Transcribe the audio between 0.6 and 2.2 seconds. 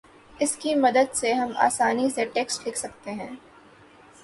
کی مدد سے ہم آسانی